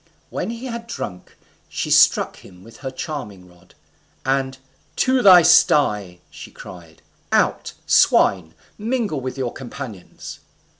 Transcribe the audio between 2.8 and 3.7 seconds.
charming